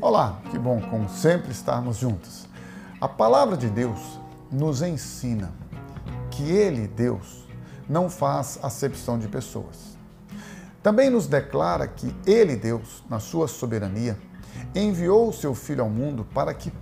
[0.00, 2.46] Olá, que bom, como sempre, estarmos juntos.
[3.00, 4.20] A palavra de Deus
[4.50, 5.52] nos ensina
[6.30, 7.46] que Ele, Deus,
[7.88, 9.96] não faz acepção de pessoas.
[10.82, 14.16] Também nos declara que Ele, Deus, na sua soberania,
[14.74, 16.72] enviou o seu Filho ao mundo para que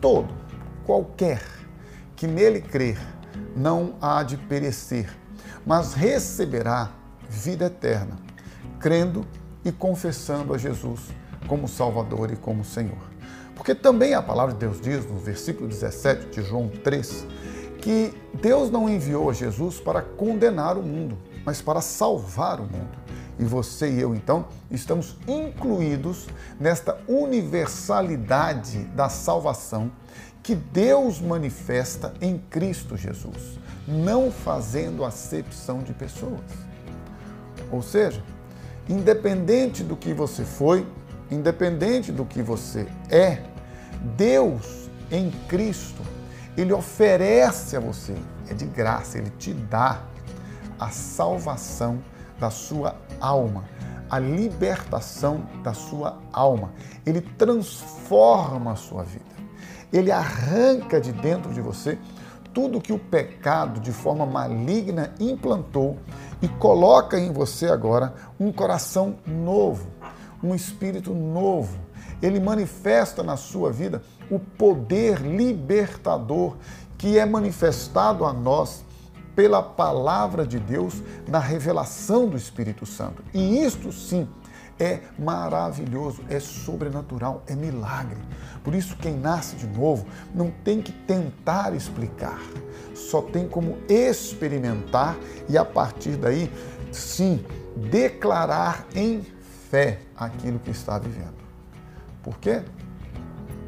[0.00, 0.34] todo,
[0.84, 1.42] qualquer
[2.14, 2.98] que nele crer,
[3.56, 5.10] não há de perecer,
[5.66, 6.90] mas receberá
[7.34, 8.16] vida eterna,
[8.78, 9.26] crendo
[9.64, 11.00] e confessando a Jesus
[11.46, 13.12] como Salvador e como Senhor.
[13.54, 17.26] Porque também a palavra de Deus diz, no versículo 17 de João 3,
[17.78, 23.04] que Deus não enviou a Jesus para condenar o mundo, mas para salvar o mundo.
[23.38, 26.26] E você e eu, então, estamos incluídos
[26.58, 29.90] nesta universalidade da salvação
[30.42, 33.58] que Deus manifesta em Cristo Jesus,
[33.88, 36.42] não fazendo acepção de pessoas.
[37.74, 38.22] Ou seja,
[38.88, 40.86] independente do que você foi,
[41.28, 43.42] independente do que você é,
[44.16, 46.00] Deus em Cristo,
[46.56, 48.14] Ele oferece a você,
[48.48, 50.02] é de graça, Ele te dá
[50.78, 51.98] a salvação
[52.38, 53.64] da sua alma,
[54.08, 56.72] a libertação da sua alma.
[57.04, 59.24] Ele transforma a sua vida.
[59.92, 61.98] Ele arranca de dentro de você
[62.54, 65.98] tudo que o pecado de forma maligna implantou
[66.44, 69.86] e coloca em você agora um coração novo,
[70.42, 71.78] um espírito novo.
[72.20, 76.56] Ele manifesta na sua vida o poder libertador
[76.98, 78.84] que é manifestado a nós
[79.34, 83.24] pela palavra de Deus na revelação do Espírito Santo.
[83.32, 84.28] E isto sim
[84.78, 88.18] é maravilhoso, é sobrenatural, é milagre.
[88.62, 92.40] Por isso, quem nasce de novo não tem que tentar explicar,
[92.94, 95.16] só tem como experimentar
[95.48, 96.50] e a partir daí,
[96.90, 97.44] sim,
[97.90, 99.24] declarar em
[99.70, 101.34] fé aquilo que está vivendo.
[102.22, 102.62] Por quê?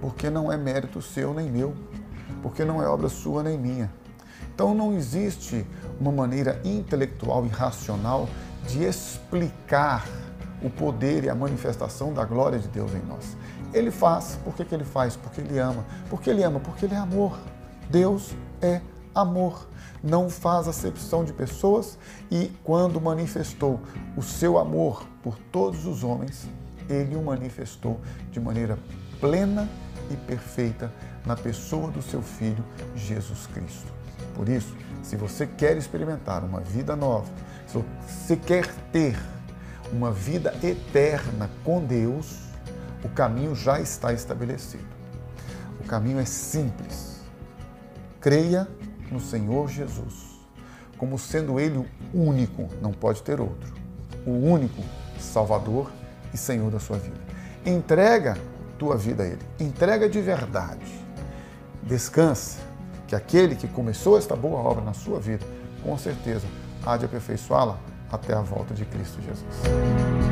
[0.01, 1.75] Porque não é mérito seu nem meu,
[2.43, 3.93] porque não é obra sua nem minha.
[4.55, 5.67] Então não existe
[6.01, 8.29] uma maneira intelectual e racional
[8.67, 10.07] de explicar
[10.63, 13.37] o poder e a manifestação da glória de Deus em nós.
[13.73, 15.17] Ele faz, por que, que ele faz?
[15.17, 15.85] Porque ele ama.
[16.09, 16.61] Porque ele ama?
[16.61, 17.39] Porque ele é amor.
[17.91, 18.81] Deus é
[19.15, 19.67] amor.
[20.03, 21.99] Não faz acepção de pessoas
[22.31, 23.81] e, quando manifestou
[24.17, 26.49] o seu amor por todos os homens,
[26.89, 28.01] ele o manifestou
[28.31, 28.79] de maneira
[29.21, 29.69] plena
[30.11, 30.93] e perfeita
[31.25, 33.93] na pessoa do seu Filho Jesus Cristo.
[34.35, 37.27] Por isso, se você quer experimentar uma vida nova,
[37.67, 39.17] se você quer ter
[39.93, 42.39] uma vida eterna com Deus,
[43.05, 44.87] o caminho já está estabelecido.
[45.81, 47.21] O caminho é simples.
[48.21, 48.67] Creia
[49.11, 50.41] no Senhor Jesus,
[50.99, 51.87] como sendo Ele o
[52.21, 53.73] único, não pode ter outro,
[54.27, 54.83] o único
[55.21, 55.93] Salvador
[56.35, 57.17] e Senhor da sua vida.
[57.65, 58.37] Entrega
[58.79, 60.93] tua vida a Ele, entrega de verdade.
[61.83, 62.59] Descansa,
[63.07, 65.47] que aquele que começou esta boa obra na sua vida,
[65.83, 66.47] com certeza
[66.85, 67.79] há de aperfeiçoá-la
[68.11, 70.26] até a volta de Cristo Jesus.